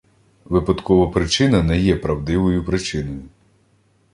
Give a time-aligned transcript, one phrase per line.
[0.45, 3.21] Випадкова причина не є правдивою причиною.